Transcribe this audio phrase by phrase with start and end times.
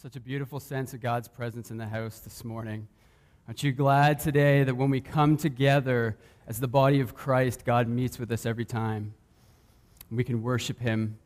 [0.00, 2.86] Such a beautiful sense of God's presence in the house this morning.
[3.48, 7.88] Aren't you glad today that when we come together as the body of Christ, God
[7.88, 9.12] meets with us every time?
[10.08, 11.18] We can worship Him.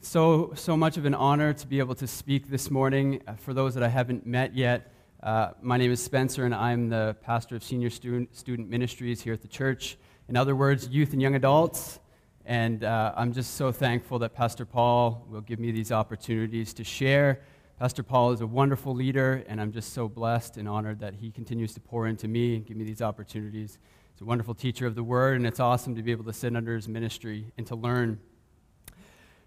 [0.00, 3.22] So, so much of an honor to be able to speak this morning.
[3.28, 4.90] Uh, for those that I haven't met yet,
[5.22, 9.34] uh, my name is Spencer, and I'm the pastor of senior student, student ministries here
[9.34, 9.96] at the church.
[10.28, 12.00] In other words, youth and young adults.
[12.44, 16.82] And uh, I'm just so thankful that Pastor Paul will give me these opportunities to
[16.82, 17.42] share
[17.80, 21.30] Pastor Paul is a wonderful leader, and I'm just so blessed and honored that he
[21.30, 23.78] continues to pour into me and give me these opportunities.
[24.12, 26.54] He's a wonderful teacher of the word, and it's awesome to be able to sit
[26.54, 28.20] under his ministry and to learn.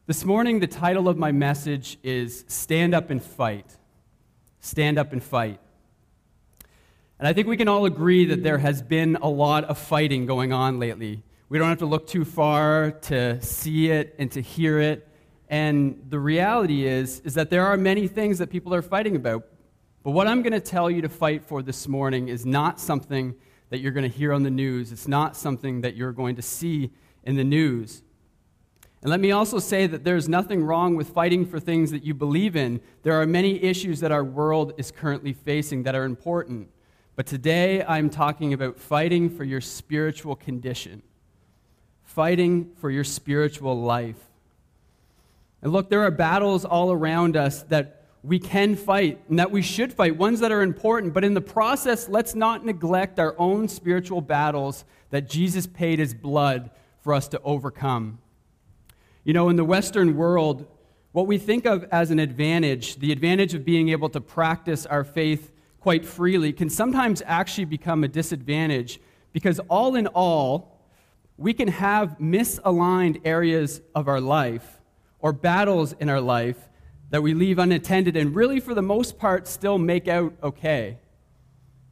[0.08, 3.78] This morning, the title of my message is Stand Up and Fight.
[4.62, 5.60] Stand Up and Fight.
[7.20, 10.26] And I think we can all agree that there has been a lot of fighting
[10.26, 11.22] going on lately.
[11.50, 15.08] We don't have to look too far to see it and to hear it.
[15.54, 19.46] And the reality is, is that there are many things that people are fighting about.
[20.02, 23.36] But what I'm going to tell you to fight for this morning is not something
[23.70, 24.92] that you're going to hear on the news.
[24.92, 26.90] It's not something that you're going to see
[27.24, 28.02] in the news.
[29.04, 32.16] And let me also say that there's nothing wrong with fighting for things that you
[32.16, 32.82] believe in.
[33.04, 36.68] There are many issues that our world is currently facing that are important.
[37.16, 41.04] But today I'm talking about fighting for your spiritual condition,
[42.02, 44.32] fighting for your spiritual life.
[45.64, 49.62] And look, there are battles all around us that we can fight and that we
[49.62, 51.14] should fight, ones that are important.
[51.14, 56.14] But in the process, let's not neglect our own spiritual battles that Jesus paid his
[56.14, 56.70] blood
[57.00, 58.20] for us to overcome.
[59.24, 60.68] You know, in the Western world,
[61.14, 65.06] what we think of as an advantage, the advantage of being able to practice our
[65.06, 69.00] faith quite freely, can sometimes actually become a disadvantage
[69.32, 70.82] because, all in all,
[71.38, 74.82] we can have misaligned areas of our life
[75.24, 76.70] or battles in our life
[77.10, 81.00] that we leave unattended and really, for the most part, still make out okay.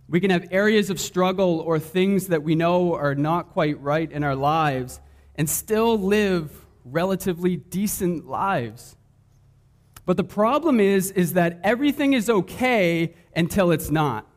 [0.09, 4.11] We can have areas of struggle or things that we know are not quite right
[4.11, 4.99] in our lives
[5.35, 6.51] and still live
[6.83, 8.97] relatively decent lives.
[10.05, 14.27] But the problem is, is that everything is okay until it's not.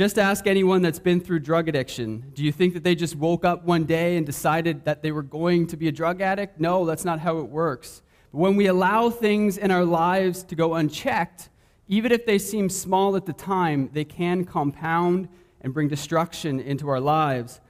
[0.00, 2.32] Just ask anyone that's been through drug addiction.
[2.32, 5.22] Do you think that they just woke up one day and decided that they were
[5.22, 6.58] going to be a drug addict?
[6.58, 8.00] No, that's not how it works.
[8.32, 11.50] But When we allow things in our lives to go unchecked,
[11.86, 15.28] even if they seem small at the time, they can compound
[15.60, 17.60] and bring destruction into our lives.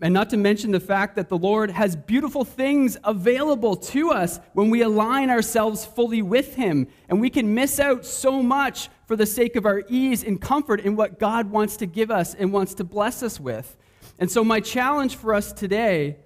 [0.00, 4.38] And not to mention the fact that the Lord has beautiful things available to us
[4.52, 6.86] when we align ourselves fully with Him.
[7.08, 10.80] And we can miss out so much for the sake of our ease and comfort
[10.80, 13.76] in what God wants to give us and wants to bless us with.
[14.20, 16.18] And so, my challenge for us today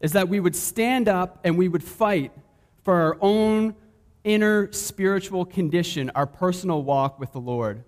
[0.00, 2.30] is that we would stand up and we would fight
[2.84, 3.74] for our own
[4.22, 7.82] inner spiritual condition, our personal walk with the Lord.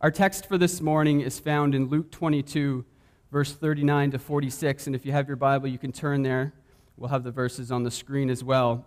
[0.00, 2.84] Our text for this morning is found in Luke 22
[3.32, 4.86] verse 39 to 46.
[4.86, 6.52] And if you have your Bible, you can turn there.
[6.98, 8.84] We'll have the verses on the screen as well.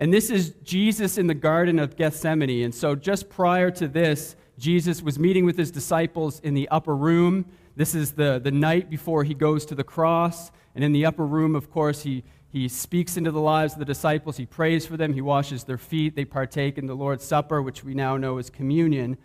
[0.00, 2.64] And this is Jesus in the Garden of Gethsemane.
[2.64, 6.96] And so, just prior to this, Jesus was meeting with his disciples in the upper
[6.96, 7.46] room.
[7.76, 10.50] This is the, the night before he goes to the cross.
[10.74, 13.84] And in the upper room, of course, he, he speaks into the lives of the
[13.84, 14.36] disciples.
[14.36, 15.12] He prays for them.
[15.12, 16.16] He washes their feet.
[16.16, 19.16] They partake in the Lord's Supper, which we now know as communion.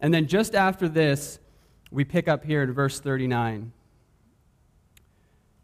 [0.00, 1.38] And then, just after this,
[1.90, 3.72] we pick up here in verse 39.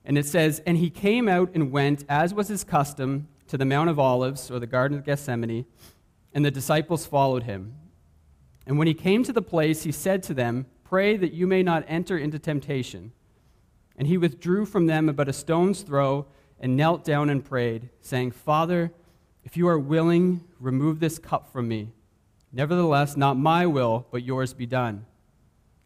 [0.05, 3.65] And it says, And he came out and went, as was his custom, to the
[3.65, 5.67] Mount of Olives, or the Garden of Gethsemane,
[6.33, 7.75] and the disciples followed him.
[8.67, 11.63] And when he came to the place, he said to them, Pray that you may
[11.63, 13.13] not enter into temptation.
[13.97, 16.27] And he withdrew from them about a stone's throw
[16.59, 18.93] and knelt down and prayed, saying, Father,
[19.45, 21.93] if you are willing, remove this cup from me.
[22.53, 25.07] Nevertheless, not my will, but yours be done.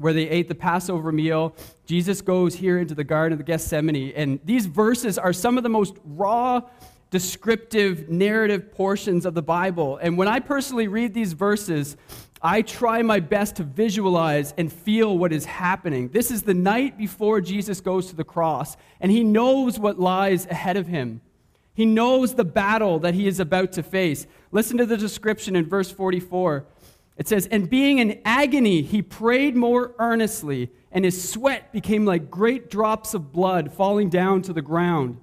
[0.00, 1.54] where they ate the Passover meal.
[1.86, 4.12] Jesus goes here into the Garden of the Gethsemane.
[4.16, 6.62] And these verses are some of the most raw,
[7.10, 9.98] descriptive, narrative portions of the Bible.
[9.98, 11.96] And when I personally read these verses,
[12.42, 16.08] I try my best to visualize and feel what is happening.
[16.08, 20.46] This is the night before Jesus goes to the cross, and he knows what lies
[20.46, 21.20] ahead of him.
[21.74, 24.26] He knows the battle that he is about to face.
[24.52, 26.64] Listen to the description in verse 44.
[27.20, 32.30] It says, And being in agony, he prayed more earnestly, and his sweat became like
[32.30, 35.20] great drops of blood falling down to the ground.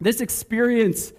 [0.00, 1.12] This experience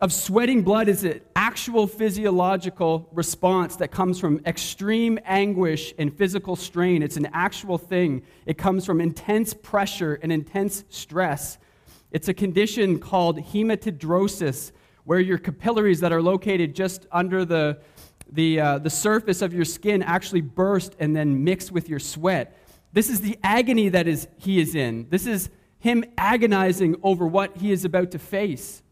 [0.00, 6.56] of sweating blood is an actual physiological response that comes from extreme anguish and physical
[6.56, 7.00] strain.
[7.00, 8.24] It's an actual thing.
[8.46, 11.58] It comes from intense pressure and intense stress.
[12.10, 14.72] It's a condition called hematidrosis,
[15.04, 17.78] where your capillaries that are located just under the,
[18.30, 22.56] the, uh, the surface of your skin actually burst and then mix with your sweat.
[22.92, 25.08] This is the agony that is, he is in.
[25.10, 28.82] This is him agonizing over what he is about to face.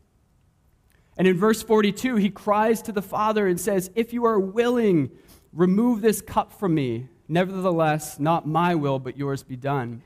[1.17, 5.11] And in verse 42, he cries to the Father and says, If you are willing,
[5.53, 7.09] remove this cup from me.
[7.29, 10.03] Nevertheless, not my will, but yours be done.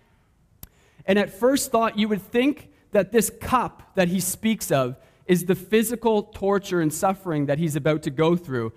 [1.06, 4.96] And at first thought, you would think that this cup that he speaks of
[5.26, 8.72] is the physical torture and suffering that he's about to go through.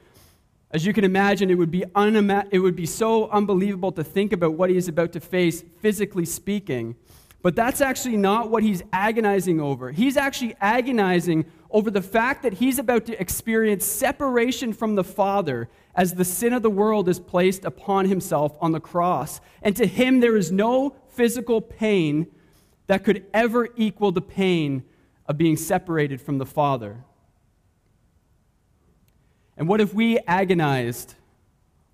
[0.72, 4.34] As you can imagine, it would be, unima- it would be so unbelievable to think
[4.34, 6.96] about what he is about to face, physically speaking.
[7.42, 9.92] But that's actually not what he's agonizing over.
[9.92, 15.70] He's actually agonizing over the fact that he's about to experience separation from the Father
[15.96, 19.42] as the sin of the world is placed upon himself on the cross.
[19.62, 22.28] And to him, there is no physical pain
[22.88, 24.84] that could ever equal the pain
[25.26, 27.04] of being separated from the Father.
[29.60, 31.16] And what if we agonized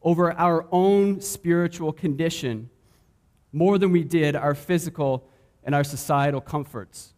[0.03, 2.69] over our own spiritual condition
[3.51, 5.27] more than we did our physical
[5.63, 7.13] and our societal comforts?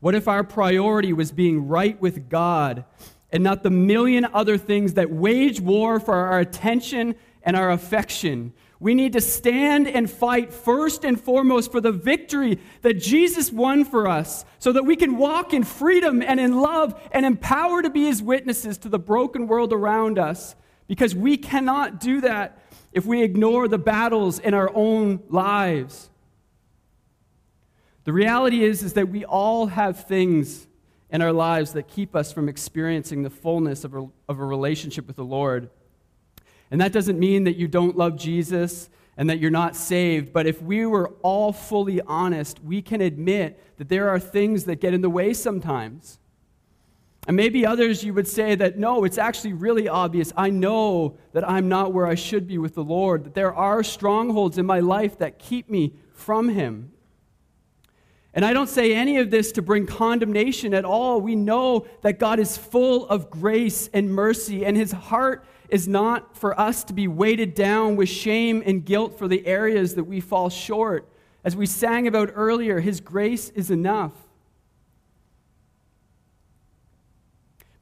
[0.00, 2.84] What if our priority was being right with God
[3.32, 8.52] and not the million other things that wage war for our attention and our affection?
[8.80, 13.84] We need to stand and fight first and foremost for the victory that Jesus won
[13.84, 17.90] for us so that we can walk in freedom and in love and empower to
[17.90, 20.56] be his witnesses to the broken world around us.
[20.86, 22.58] Because we cannot do that
[22.92, 26.08] if we ignore the battles in our own lives.
[28.04, 30.66] The reality is, is that we all have things
[31.10, 35.06] in our lives that keep us from experiencing the fullness of a, of a relationship
[35.06, 35.68] with the Lord.
[36.70, 40.46] And that doesn't mean that you don't love Jesus and that you're not saved, but
[40.46, 44.94] if we were all fully honest, we can admit that there are things that get
[44.94, 46.18] in the way sometimes.
[47.26, 50.32] And maybe others you would say that no, it's actually really obvious.
[50.36, 53.82] I know that I'm not where I should be with the Lord, that there are
[53.82, 56.92] strongholds in my life that keep me from Him.
[58.32, 61.20] And I don't say any of this to bring condemnation at all.
[61.20, 66.36] We know that God is full of grace and mercy, and his heart is not
[66.36, 70.20] for us to be weighted down with shame and guilt for the areas that we
[70.20, 71.08] fall short.
[71.44, 74.12] As we sang about earlier, his grace is enough.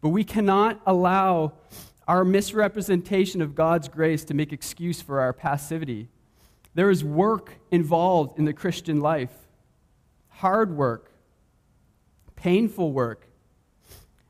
[0.01, 1.55] But we cannot allow
[2.07, 6.09] our misrepresentation of God's grace to make excuse for our passivity.
[6.75, 9.33] There is work involved in the Christian life
[10.29, 11.11] hard work,
[12.37, 13.28] painful work.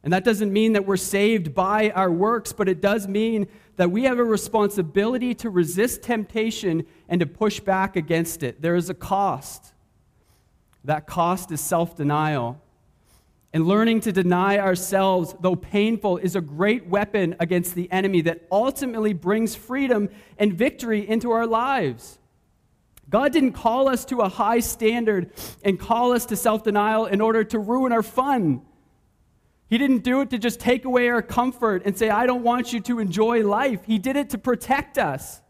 [0.08, 3.46] And that doesn't mean that we're saved by our works, but it does mean
[3.76, 8.62] that we have a responsibility to resist temptation and to push back against it.
[8.62, 9.74] There is a cost.
[10.82, 12.58] That cost is self denial.
[13.52, 18.46] And learning to deny ourselves, though painful, is a great weapon against the enemy that
[18.50, 22.18] ultimately brings freedom and victory into our lives.
[23.10, 27.20] God didn't call us to a high standard and call us to self denial in
[27.20, 28.62] order to ruin our fun.
[29.68, 32.72] He didn't do it to just take away our comfort and say, I don't want
[32.72, 33.80] you to enjoy life.
[33.84, 35.42] He did it to protect us.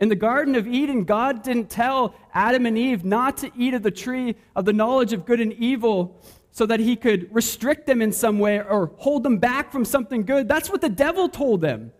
[0.00, 3.82] In the Garden of Eden, God didn't tell Adam and Eve not to eat of
[3.82, 8.02] the tree of the knowledge of good and evil so that he could restrict them
[8.02, 10.48] in some way or hold them back from something good.
[10.48, 11.92] That's what the devil told them.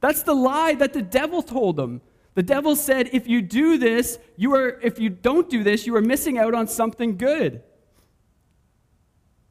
[0.00, 2.02] That's the lie that the devil told them.
[2.34, 5.96] The devil said, if you do this, you are, if you don't do this, you
[5.96, 7.62] are missing out on something good.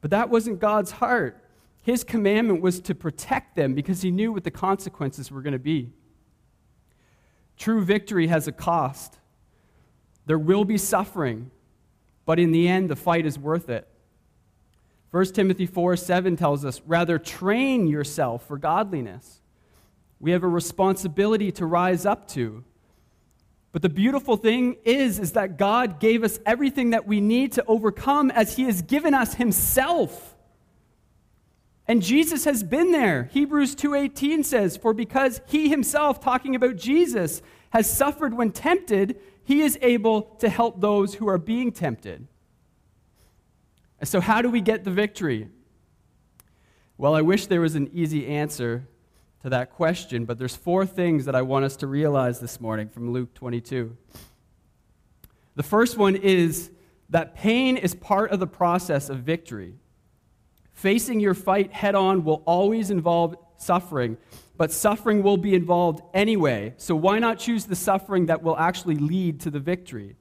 [0.05, 1.43] But that wasn't God's heart.
[1.81, 5.57] His commandment was to protect them because he knew what the consequences were going to
[5.57, 5.93] be.
[7.57, 9.17] True victory has a cost.
[10.27, 11.49] There will be suffering,
[12.23, 13.87] but in the end, the fight is worth it.
[15.09, 19.41] 1 Timothy 4 7 tells us, rather train yourself for godliness.
[20.19, 22.63] We have a responsibility to rise up to.
[23.75, 27.65] But the beautiful thing is is that God gave us everything that we need to
[27.65, 30.37] overcome as he has given us himself.
[31.85, 33.25] And Jesus has been there.
[33.33, 37.41] Hebrews 2:18 says, "For because he himself talking about Jesus
[37.71, 42.29] has suffered when tempted, he is able to help those who are being tempted."
[43.99, 45.49] And so how do we get the victory?
[46.97, 48.87] Well, I wish there was an easy answer
[49.45, 52.89] to that question, but there's four things that I want us to realize this morning
[52.89, 53.95] from Luke 22.
[55.53, 56.71] The first one is
[57.11, 59.75] that pain is part of the process of victory.
[60.73, 64.17] Facing your fight head on will always involve suffering,
[64.57, 66.73] but suffering will be involved anyway.
[66.77, 70.15] So why not choose the suffering that will actually lead to the victory?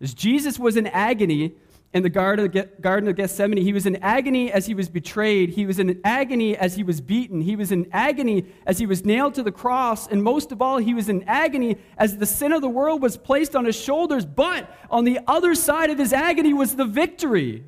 [0.00, 1.52] As Jesus was in agony
[1.92, 5.50] in the Garden of Gethsemane, he was in agony as he was betrayed.
[5.50, 7.40] He was in agony as he was beaten.
[7.40, 10.06] He was in agony as he was nailed to the cross.
[10.06, 13.16] And most of all, he was in agony as the sin of the world was
[13.16, 14.24] placed on his shoulders.
[14.24, 17.64] But on the other side of his agony was the victory.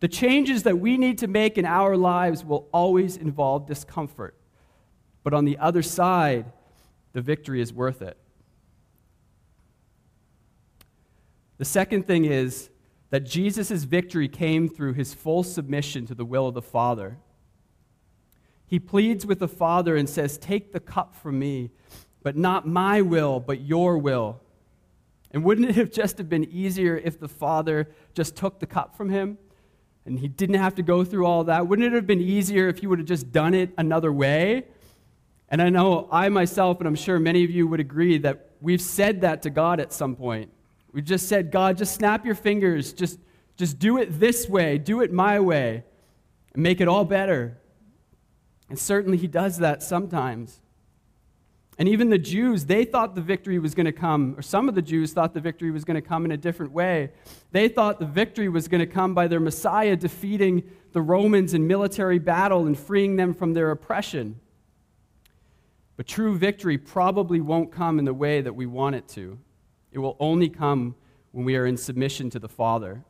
[0.00, 4.36] The changes that we need to make in our lives will always involve discomfort.
[5.22, 6.52] But on the other side,
[7.14, 8.18] the victory is worth it.
[11.62, 12.70] The second thing is
[13.10, 17.18] that Jesus' victory came through his full submission to the will of the Father.
[18.66, 21.70] He pleads with the Father and says, Take the cup from me,
[22.20, 24.40] but not my will, but your will.
[25.30, 28.96] And wouldn't it have just have been easier if the Father just took the cup
[28.96, 29.38] from him?
[30.04, 31.68] and he didn't have to go through all that.
[31.68, 34.64] Wouldn't it have been easier if he would have just done it another way?
[35.48, 38.80] And I know I myself, and I'm sure many of you would agree, that we've
[38.80, 40.50] said that to God at some point.
[40.92, 43.18] We've just said, God, just snap your fingers, just,
[43.56, 45.84] just do it this way, do it my way,
[46.52, 47.58] and make it all better.
[48.68, 50.60] And certainly he does that sometimes.
[51.78, 54.74] And even the Jews, they thought the victory was going to come, or some of
[54.74, 57.10] the Jews thought the victory was going to come in a different way.
[57.50, 61.66] They thought the victory was going to come by their Messiah defeating the Romans in
[61.66, 64.38] military battle and freeing them from their oppression.
[65.96, 69.38] But true victory probably won't come in the way that we want it to.
[69.92, 70.94] It will only come
[71.32, 73.04] when we are in submission to the Father.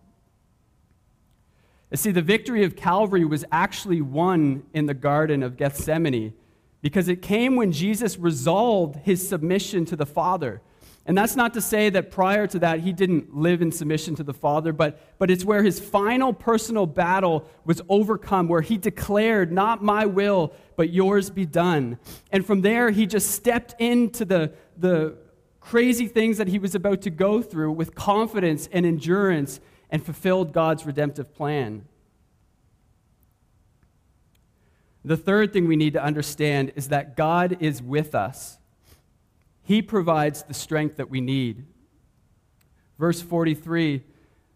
[1.90, 6.32] You see, the victory of Calvary was actually won in the Garden of Gethsemane
[6.80, 10.62] because it came when Jesus resolved his submission to the Father.
[11.04, 14.22] And that's not to say that prior to that he didn't live in submission to
[14.22, 19.50] the Father, but, but it's where his final personal battle was overcome, where he declared,
[19.50, 21.98] Not my will, but yours be done.
[22.30, 25.16] And from there, he just stepped into the, the
[25.62, 30.52] crazy things that he was about to go through with confidence and endurance and fulfilled
[30.52, 31.86] God's redemptive plan.
[35.04, 38.58] The third thing we need to understand is that God is with us.
[39.62, 41.64] He provides the strength that we need.
[42.98, 44.02] Verse 43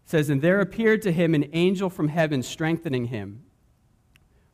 [0.05, 3.43] says, And there appeared to him an angel from heaven strengthening him.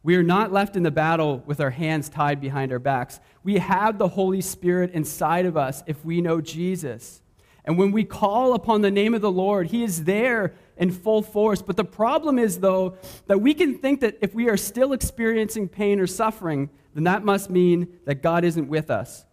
[0.03, 3.21] We are not left in the battle with our hands tied behind our backs.
[3.41, 7.21] We have the Holy Spirit inside of us if we know Jesus.
[7.65, 11.21] And when we call upon the name of the Lord, He is there in full
[11.21, 11.61] force.
[11.61, 15.69] But the problem is, though, that we can think that if we are still experiencing
[15.69, 19.25] pain or suffering, then that must mean that God isn't with us.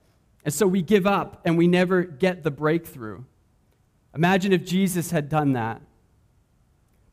[0.44, 3.24] And so we give up and we never get the breakthrough.
[4.14, 5.82] Imagine if Jesus had done that.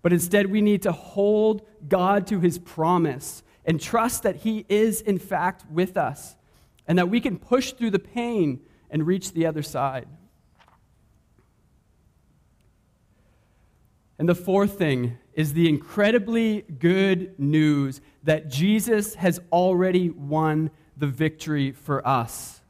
[0.04, 5.02] But instead, we need to hold God to his promise and trust that he is,
[5.02, 6.38] in fact, with us
[6.88, 10.08] and that we can push through the pain and reach the other side.
[14.18, 21.06] And the fourth thing is the incredibly good news that Jesus has already won the
[21.06, 22.62] victory for us.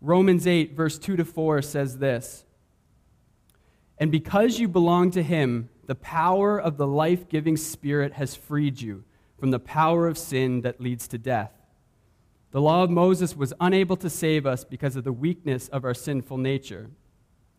[0.00, 2.44] Romans 8, verse 2 to 4 says this
[3.98, 8.80] And because you belong to him, the power of the life giving Spirit has freed
[8.80, 9.04] you
[9.42, 11.50] from the power of sin that leads to death.
[12.52, 15.94] The law of Moses was unable to save us because of the weakness of our
[15.94, 16.90] sinful nature.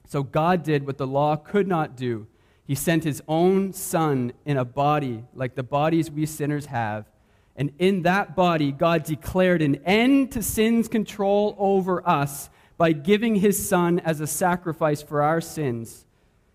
[0.08, 2.28] So God did what the law could not do.
[2.64, 7.12] He sent his own son in a body like the bodies we sinners have.
[7.58, 13.36] And in that body, God declared an end to sin's control over us by giving
[13.36, 16.06] his son as a sacrifice for our sins.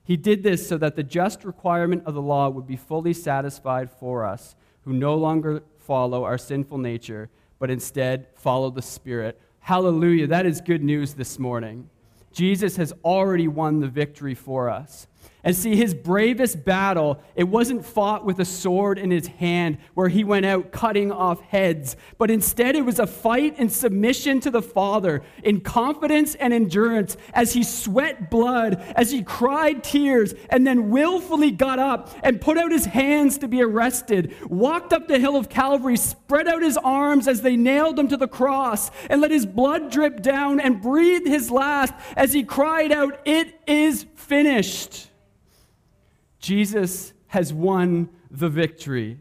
[0.05, 3.91] He did this so that the just requirement of the law would be fully satisfied
[3.91, 4.57] for us,
[4.89, 7.29] who no longer follow our sinful nature,
[7.59, 9.39] but instead follow the Spirit.
[9.61, 10.27] Hallelujah.
[10.27, 11.91] That is good news this morning.
[12.33, 15.07] Jesus has already won the victory for us.
[15.45, 20.09] And see, his bravest battle, it wasn't fought with a sword in his hand where
[20.09, 24.51] he went out cutting off heads, but instead it was a fight in submission to
[24.51, 30.67] the Father, in confidence and endurance, as he sweat blood, as he cried tears, and
[30.67, 35.21] then willfully got up and put out his hands to be arrested, walked up the
[35.21, 39.21] hill of Calvary, spread out his arms as they nailed him to the cross, and
[39.21, 44.07] let his blood drip down and breathed his last as he cried out, It is
[44.15, 45.09] finished.
[46.39, 49.19] Jesus has won the victory.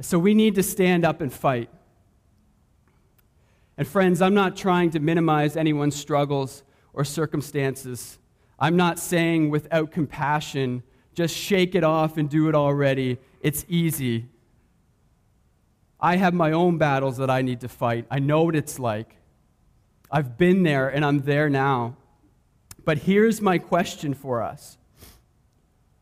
[0.00, 1.70] So we need to stand up and fight.
[3.76, 8.18] And friends, I'm not trying to minimize anyone's struggles or circumstances.
[8.58, 10.82] I'm not saying without compassion,
[11.14, 13.18] just shake it off and do it already.
[13.40, 14.26] It's easy.
[16.00, 18.06] I have my own battles that I need to fight.
[18.10, 19.16] I know what it's like.
[20.10, 21.96] I've been there and I'm there now.
[22.84, 24.76] But here's my question for us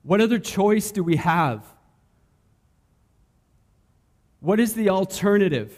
[0.03, 1.65] What other choice do we have?
[4.41, 5.77] What is the alternative?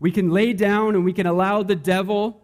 [0.00, 2.40] We can lay down and we can allow the devil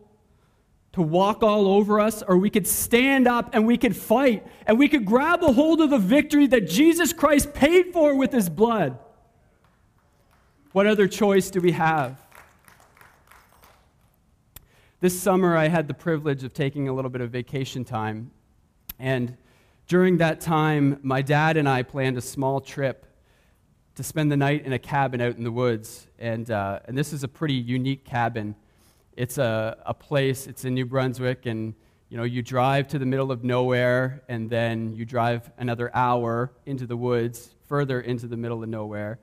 [0.95, 4.79] to walk all over us, or we could stand up and we could fight and
[4.79, 8.49] we could grab a hold of the victory that Jesus Christ paid for with his
[8.49, 8.99] blood.
[10.73, 12.24] What other choice do we have?
[15.05, 18.31] This summer, I had the privilege of taking a little bit of vacation time.
[18.99, 19.37] And
[19.87, 23.05] during that time, my dad and I planned a small trip
[23.97, 26.07] to spend the night in a cabin out in the woods.
[26.19, 28.57] And, uh, and this is a pretty unique cabin.
[29.13, 31.75] It's a, a place, it's in New Brunswick, and
[32.09, 36.51] you know, you drive to the middle of nowhere, and then you drive another hour
[36.65, 39.19] into the woods, further into the middle of nowhere.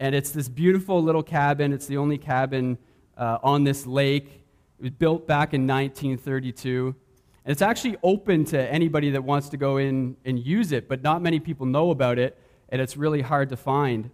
[0.00, 1.72] And it's this beautiful little cabin.
[1.72, 2.76] It's the only cabin
[3.16, 4.44] uh, on this lake.
[4.78, 6.94] It was built back in 1932.
[7.44, 11.02] And it's actually open to anybody that wants to go in and use it, but
[11.02, 14.10] not many people know about it, and it's really hard to find.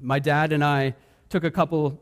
[0.00, 0.94] My dad and I
[1.30, 2.00] took a couple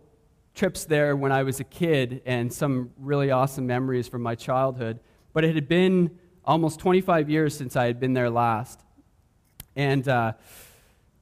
[0.55, 5.01] trips there when I was a kid and some really awesome memories from my childhood,
[5.33, 8.81] but it had been almost 25 years since I had been there last.
[9.77, 10.33] And uh,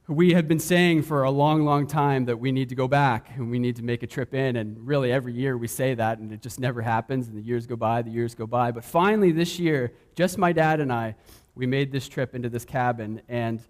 [0.09, 3.29] we have been saying for a long, long time that we need to go back
[3.35, 4.55] and we need to make a trip in.
[4.55, 7.27] And really, every year we say that, and it just never happens.
[7.27, 8.71] And the years go by, the years go by.
[8.71, 11.15] But finally, this year, just my dad and I,
[11.53, 13.21] we made this trip into this cabin.
[13.29, 13.61] And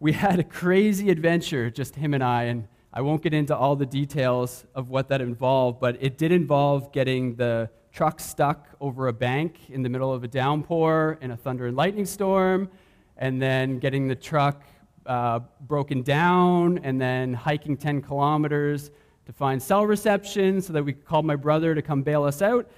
[0.00, 2.42] we had a crazy adventure, just him and I.
[2.42, 6.30] And I won't get into all the details of what that involved, but it did
[6.30, 11.30] involve getting the truck stuck over a bank in the middle of a downpour in
[11.30, 12.68] a thunder and lightning storm,
[13.16, 14.62] and then getting the truck
[15.06, 18.90] uh, broken down and then hiking 10 kilometers
[19.26, 22.42] to find cell reception so that we could call my brother to come bail us
[22.42, 22.70] out.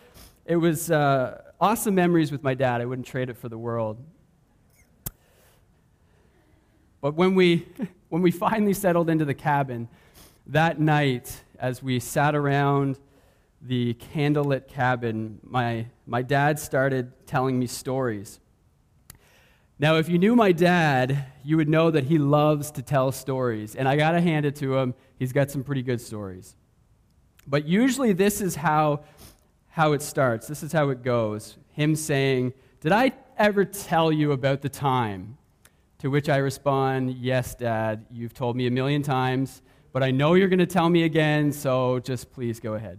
[0.45, 2.81] It was uh, awesome memories with my dad.
[2.81, 3.99] I wouldn't trade it for the world.
[7.01, 7.67] But when we,
[8.09, 9.89] when we finally settled into the cabin,
[10.47, 12.99] that night, as we sat around
[13.61, 18.39] the candlelit cabin, my, my dad started telling me stories.
[19.79, 23.77] Now, if you knew my dad, you would know that he loves to tell stories.
[23.77, 26.57] And I got to hand it to him, he's got some pretty good stories.
[27.47, 29.01] But usually, this is how,
[29.69, 30.47] how it starts.
[30.47, 31.59] This is how it goes.
[31.73, 35.37] Him saying, Did I ever tell you about the time?
[35.99, 39.61] To which I respond, Yes, Dad, you've told me a million times,
[39.93, 42.99] but I know you're going to tell me again, so just please go ahead.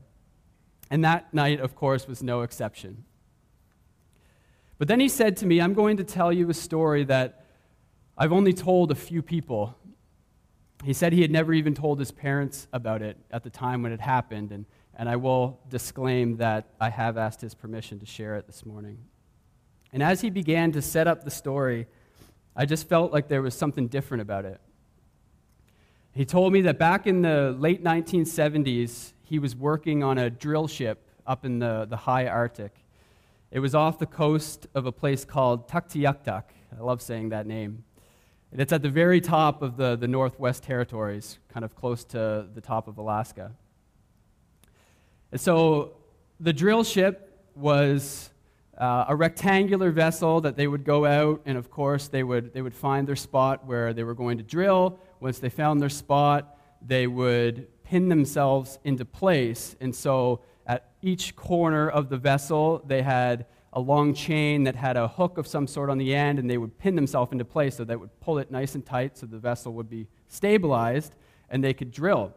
[0.92, 3.04] And that night, of course, was no exception.
[4.78, 7.46] But then he said to me, I'm going to tell you a story that
[8.18, 9.76] I've only told a few people.
[10.84, 13.92] He said he had never even told his parents about it at the time when
[13.92, 18.36] it happened, and, and I will disclaim that I have asked his permission to share
[18.36, 19.00] it this morning.
[19.92, 21.88] And as he began to set up the story,
[22.56, 24.60] I just felt like there was something different about it.
[26.12, 30.68] He told me that back in the late 1970s, he was working on a drill
[30.68, 32.74] ship up in the, the high Arctic.
[33.50, 36.44] It was off the coast of a place called Tuktoyaktuk.
[36.78, 37.86] I love saying that name.
[38.52, 42.48] And it's at the very top of the, the Northwest Territories, kind of close to
[42.54, 43.54] the top of Alaska.
[45.32, 45.94] And so
[46.42, 48.32] the drill ship was
[48.78, 52.62] uh, a rectangular vessel that they would go out, and of course, they would, they
[52.62, 55.00] would find their spot where they were going to drill.
[55.22, 59.78] Once they found their spot, they would pin themselves into place.
[59.80, 60.42] And so
[61.02, 65.46] each corner of the vessel, they had a long chain that had a hook of
[65.46, 68.20] some sort on the end, and they would pin themselves into place so that would
[68.20, 71.14] pull it nice and tight so the vessel would be stabilized
[71.50, 72.34] and they could drill.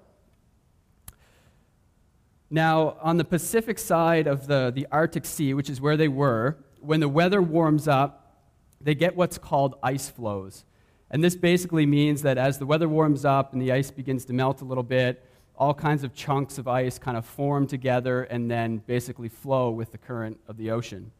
[2.51, 6.59] Now, on the Pacific side of the, the Arctic Sea, which is where they were,
[6.81, 8.45] when the weather warms up,
[8.81, 10.65] they get what's called ice floes.
[11.11, 14.33] And this basically means that as the weather warms up and the ice begins to
[14.33, 15.25] melt a little bit,
[15.61, 19.93] all kinds of chunks of ice kind of form together and then basically flow with
[19.93, 21.13] the current of the ocean.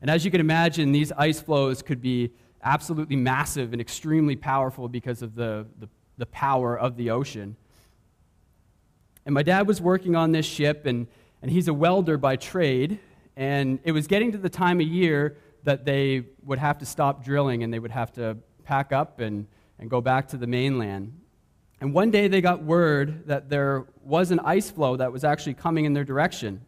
[0.00, 2.30] And as you can imagine, these ice floes could be
[2.62, 7.56] absolutely massive and extremely powerful because of the, the, the power of the ocean.
[9.24, 11.08] And my dad was working on this ship, and,
[11.42, 13.00] and he's a welder by trade.
[13.36, 17.24] And it was getting to the time of year that they would have to stop
[17.24, 19.48] drilling and they would have to pack up and,
[19.80, 21.12] and go back to the mainland.
[21.80, 25.54] And one day they got word that there was an ice floe that was actually
[25.54, 26.62] coming in their direction.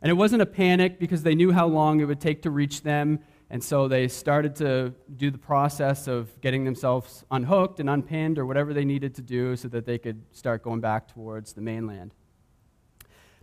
[0.00, 2.82] And it wasn't a panic because they knew how long it would take to reach
[2.82, 3.18] them.
[3.50, 8.46] And so they started to do the process of getting themselves unhooked and unpinned or
[8.46, 12.14] whatever they needed to do so that they could start going back towards the mainland.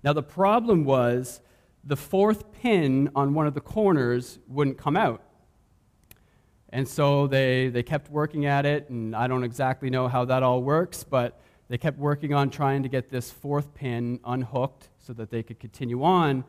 [0.03, 1.41] Now, the problem was
[1.83, 5.21] the fourth pin on one of the corners wouldn't come out.
[6.75, 10.43] And so they, they kept working at it, and I don't exactly know how that
[10.43, 15.13] all works, but they kept working on trying to get this fourth pin unhooked so
[15.13, 16.43] that they could continue on.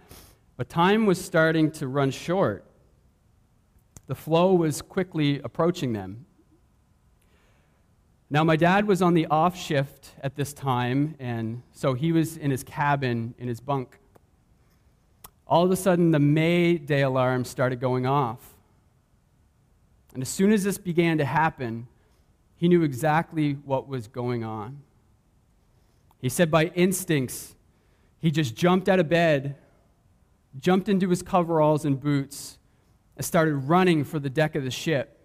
[0.57, 2.65] But time was starting to run short.
[4.09, 6.27] The floe was quickly approaching them.
[8.29, 12.37] Now, my dad was on the off shift at this time, and so he was
[12.37, 14.01] in his cabin in his bunk.
[15.47, 18.56] All of a sudden, the May day alarm started going off.
[20.17, 21.89] And as soon as this began to happen,
[22.55, 24.79] he knew exactly what was going on.
[26.23, 27.55] He said, by instincts,
[28.19, 29.57] he just jumped out of bed,
[30.59, 32.57] jumped into his coveralls and boots,
[33.15, 35.21] and started running for the deck of the ship.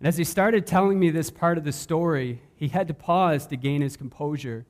[0.00, 3.46] And as he started telling me this part of the story, he had to pause
[3.48, 4.64] to gain his composure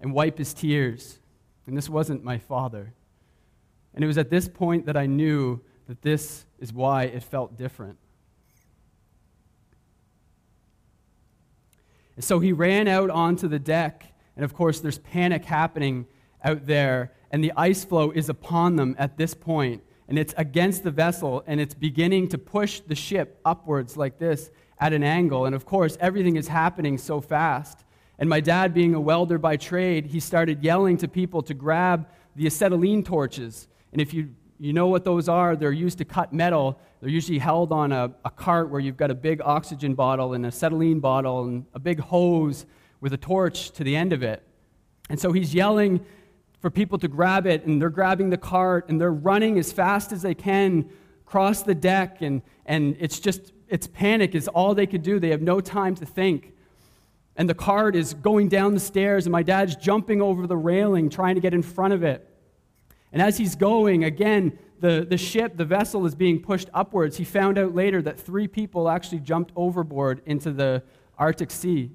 [0.00, 1.18] and wipe his tears.
[1.66, 2.94] And this wasn't my father.
[3.96, 7.56] And it was at this point that I knew that this is why it felt
[7.56, 7.98] different.
[12.16, 16.06] And so he ran out onto the deck, and of course, there's panic happening
[16.42, 20.84] out there, and the ice floe is upon them at this point and it's against
[20.84, 25.44] the vessel, and it's beginning to push the ship upwards like this at an angle.
[25.44, 27.84] And of course, everything is happening so fast.
[28.18, 32.08] And my dad, being a welder by trade, he started yelling to people to grab
[32.34, 33.68] the acetylene torches.
[33.92, 36.78] And if you, you know what those are, they're used to cut metal.
[37.00, 40.44] They're usually held on a, a cart where you've got a big oxygen bottle and
[40.44, 42.66] acetylene bottle and a big hose
[43.00, 44.42] with a torch to the end of it.
[45.08, 46.04] And so he's yelling
[46.60, 50.10] for people to grab it, and they're grabbing the cart, and they're running as fast
[50.12, 50.90] as they can
[51.24, 55.20] across the deck, and, and it's just, it's panic is all they could do.
[55.20, 56.52] They have no time to think.
[57.36, 61.08] And the cart is going down the stairs, and my dad's jumping over the railing,
[61.10, 62.28] trying to get in front of it.
[63.12, 67.16] And as he's going, again, the, the ship, the vessel is being pushed upwards.
[67.16, 70.82] He found out later that three people actually jumped overboard into the
[71.18, 71.90] Arctic Sea.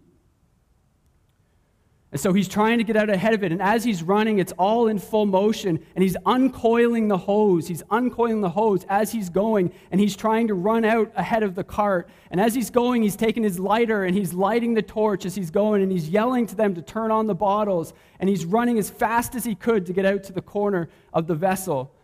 [2.14, 3.52] And so he's trying to get out ahead of it.
[3.52, 5.84] And as he's running, it's all in full motion.
[5.96, 7.68] And he's uncoiling the hose.
[7.68, 9.74] He's uncoiling the hose as he's going.
[9.90, 12.08] And he's trying to run out ahead of the cart.
[12.30, 15.50] And as he's going, he's taking his lighter and he's lighting the torch as he's
[15.50, 15.82] going.
[15.82, 17.96] And he's yelling to them to turn on the bottles.
[18.20, 21.26] And he's running as fast as he could to get out to the corner of
[21.26, 21.96] the vessel.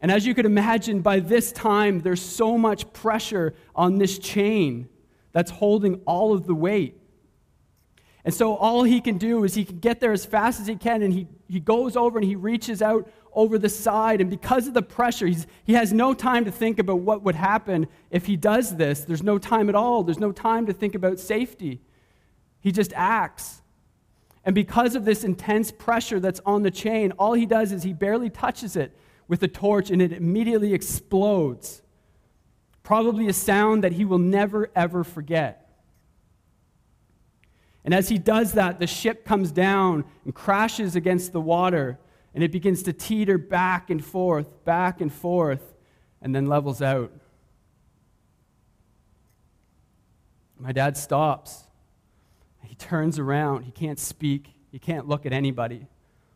[0.00, 4.88] And as you could imagine, by this time, there's so much pressure on this chain
[5.30, 6.98] that's holding all of the weight.
[8.24, 10.76] And so all he can do is he can get there as fast as he
[10.76, 14.20] can, and he, he goes over and he reaches out over the side.
[14.20, 17.34] And because of the pressure, he's, he has no time to think about what would
[17.34, 19.04] happen if he does this.
[19.04, 20.02] There's no time at all.
[20.04, 21.82] There's no time to think about safety.
[22.60, 23.60] He just acts.
[24.44, 27.92] And because of this intense pressure that's on the chain, all he does is he
[27.92, 28.96] barely touches it
[29.28, 31.82] with a torch and it immediately explodes.
[32.82, 35.63] Probably a sound that he will never, ever forget.
[37.84, 41.98] And as he does that, the ship comes down and crashes against the water,
[42.34, 45.74] and it begins to teeter back and forth, back and forth,
[46.22, 47.12] and then levels out.
[50.58, 51.64] My dad stops.
[52.62, 53.64] He turns around.
[53.64, 55.86] He can't speak, he can't look at anybody.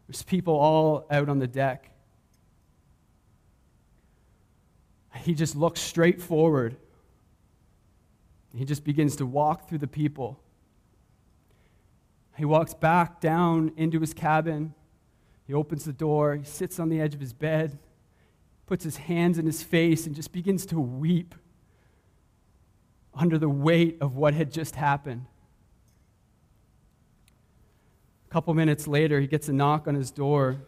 [0.06, 1.90] There's people all out on the deck.
[5.16, 6.76] He just looks straight forward.
[8.54, 10.40] He just begins to walk through the people
[12.38, 14.72] he walks back down into his cabin.
[15.44, 16.36] He opens the door.
[16.36, 17.80] He sits on the edge of his bed,
[18.64, 21.34] puts his hands in his face, and just begins to weep
[23.12, 25.26] under the weight of what had just happened.
[28.30, 30.58] A couple minutes later, he gets a knock on his door.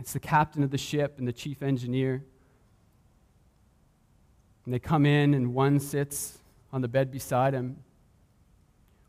[0.00, 2.24] It's the captain of the ship and the chief engineer.
[4.64, 6.38] And they come in, and one sits
[6.72, 7.76] on the bed beside him,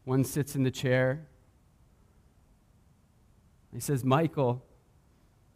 [0.03, 1.25] one sits in the chair.
[3.73, 4.63] He says, Michael,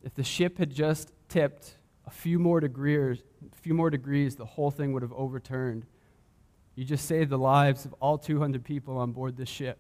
[0.03, 4.45] if the ship had just tipped a few more degrees, a few more degrees, the
[4.45, 5.86] whole thing would have overturned.
[6.75, 9.77] You just saved the lives of all 200 people on board this ship.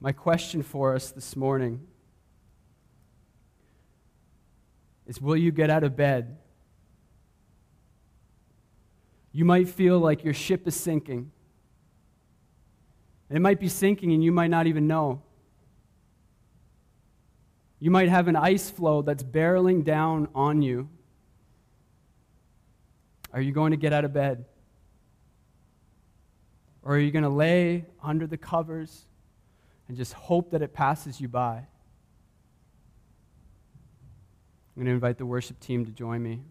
[0.00, 1.86] My question for us this morning
[5.06, 6.38] is will you get out of bed?
[9.32, 11.30] You might feel like your ship is sinking.
[13.32, 15.22] It might be sinking and you might not even know.
[17.80, 20.88] You might have an ice floe that's barreling down on you.
[23.32, 24.44] Are you going to get out of bed?
[26.82, 29.06] Or are you going to lay under the covers
[29.88, 31.56] and just hope that it passes you by?
[31.56, 31.66] I'm
[34.76, 36.42] going to invite the worship team to join me.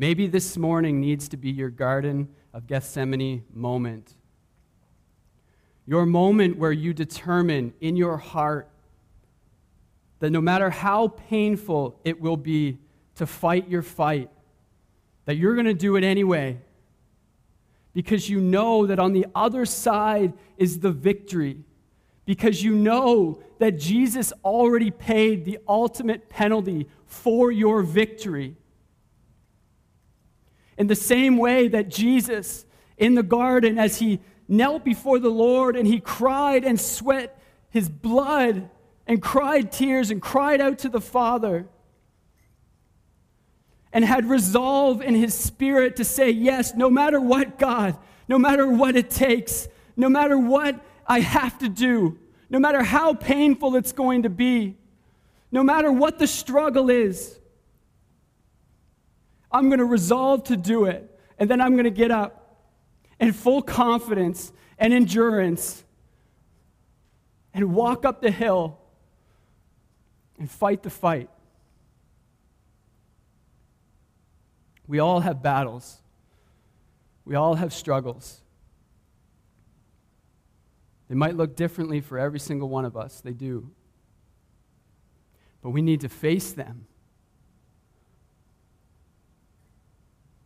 [0.00, 4.14] Maybe this morning needs to be your Garden of Gethsemane moment
[5.90, 8.70] your moment where you determine in your heart
[10.20, 12.78] that no matter how painful it will be
[13.16, 14.30] to fight your fight,
[15.24, 16.56] that you're going to do it anyway.
[17.92, 21.64] Because you know that on the other side is the victory.
[22.24, 28.54] Because you know that Jesus already paid the ultimate penalty for your victory.
[30.80, 32.64] In the same way that Jesus
[32.96, 37.38] in the garden, as he knelt before the Lord and he cried and sweat
[37.68, 38.70] his blood
[39.06, 41.68] and cried tears and cried out to the Father
[43.92, 48.66] and had resolve in his spirit to say, Yes, no matter what, God, no matter
[48.66, 53.92] what it takes, no matter what I have to do, no matter how painful it's
[53.92, 54.78] going to be,
[55.52, 57.39] no matter what the struggle is,
[59.52, 61.18] I'm going to resolve to do it.
[61.38, 62.66] And then I'm going to get up
[63.18, 65.84] in full confidence and endurance
[67.52, 68.78] and walk up the hill
[70.38, 71.28] and fight the fight.
[74.86, 75.98] We all have battles.
[77.24, 78.40] We all have struggles.
[81.08, 83.70] They might look differently for every single one of us, they do.
[85.62, 86.86] But we need to face them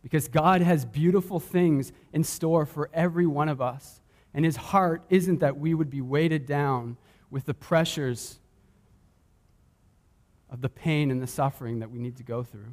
[0.05, 4.01] because God has beautiful things in store for every one of us.
[4.35, 6.97] And his heart isn't that we would be weighted down
[7.31, 8.37] with the pressures
[10.47, 12.71] of the pain and the suffering that we need to go through.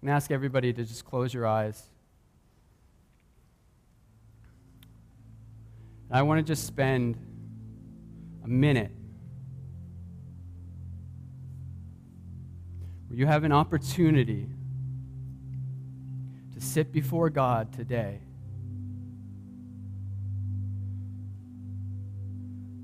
[0.00, 1.88] I'm ask everybody to just close your eyes.
[6.08, 7.16] I want to just spend
[8.44, 8.92] a minute
[13.08, 14.48] where you have an opportunity
[16.54, 18.20] to sit before God today.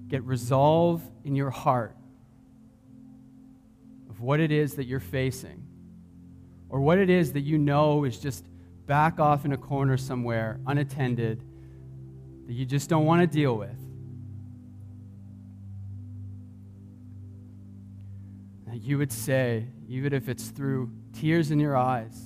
[0.08, 1.96] Get resolve in your heart
[4.08, 5.64] of what it is that you're facing,
[6.68, 8.44] or what it is that you know is just
[8.86, 11.44] back off in a corner somewhere, unattended,
[12.46, 13.78] that you just don't want to deal with.
[18.66, 22.16] That you would say, even if it's through tears in your eyes.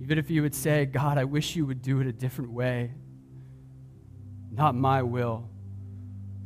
[0.00, 2.92] Even if you would say, God, I wish you would do it a different way.
[4.52, 5.50] Not my will,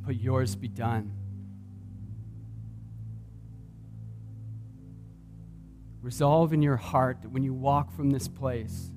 [0.00, 1.12] but yours be done.
[6.00, 8.90] Resolve in your heart that when you walk from this place,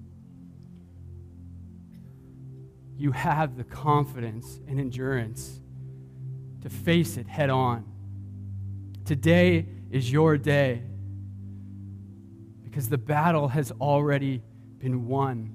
[2.98, 5.60] you have the confidence and endurance
[6.62, 7.97] to face it head on.
[9.08, 10.82] Today is your day
[12.62, 14.42] because the battle has already
[14.80, 15.50] been won.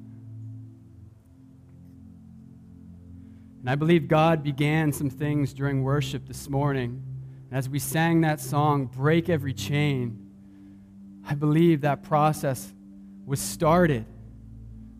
[3.61, 7.03] And I believe God began some things during worship this morning.
[7.51, 10.31] And as we sang that song, Break Every Chain,
[11.29, 12.73] I believe that process
[13.27, 14.07] was started,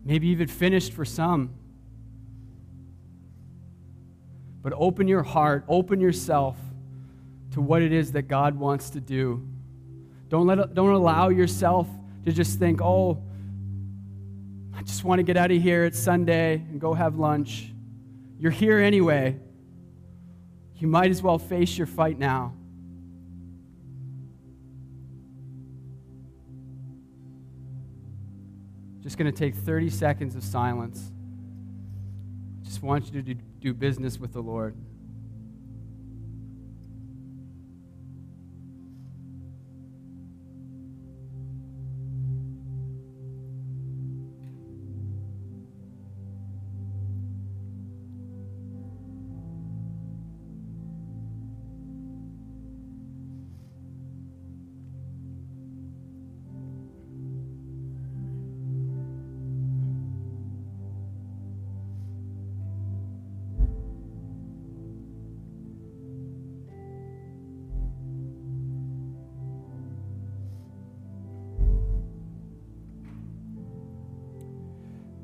[0.05, 1.55] maybe even finished for some.
[4.61, 6.55] But open your heart, open yourself
[7.53, 9.47] to what it is that God wants to do.
[10.29, 11.87] Don't, let, don't allow yourself
[12.25, 13.21] to just think, oh,
[14.75, 15.85] I just want to get out of here.
[15.85, 17.71] It's Sunday and go have lunch.
[18.39, 19.39] You're here anyway.
[20.77, 22.53] You might as well face your fight now.
[29.01, 31.11] Just going to take 30 seconds of silence.
[32.63, 34.75] Just want you to do business with the Lord.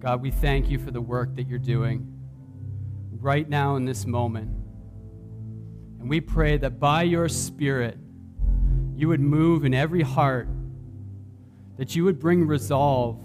[0.10, 2.12] God, we thank you for the work that you're doing
[3.20, 4.50] right now in this moment.
[6.00, 7.96] And we pray that by your Spirit,
[8.96, 10.48] you would move in every heart,
[11.78, 13.20] that you would bring resolve,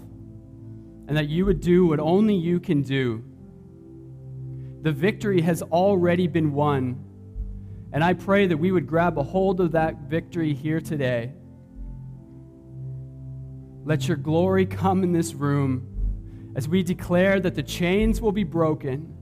[1.07, 3.23] and that you would do what only you can do.
[4.83, 7.03] The victory has already been won.
[7.93, 11.33] And I pray that we would grab a hold of that victory here today.
[13.85, 15.93] Let your glory come in this room
[16.55, 19.13] as we declare that the chains will be broken,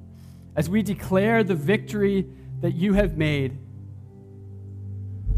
[0.55, 2.27] as we declare the victory
[2.61, 3.57] that you have made,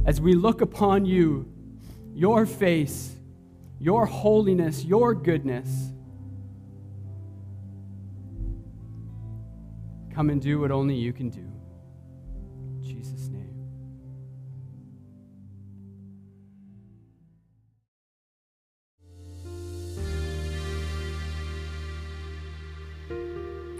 [0.06, 1.50] as we look upon you,
[2.14, 3.16] your face,
[3.80, 5.92] your holiness, your goodness.
[10.14, 11.55] Come and do what only you can do.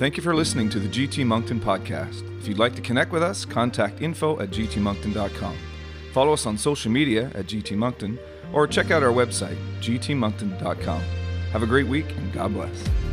[0.06, 2.22] Thank you for listening to the GT Moncton podcast.
[2.40, 5.58] If you'd like to connect with us, contact info at gtmoncton.com.
[6.14, 8.20] Follow us on social media at GT Moncton
[8.54, 11.02] or check out our website, gtmoncton.com.
[11.52, 13.05] Have a great week and God bless.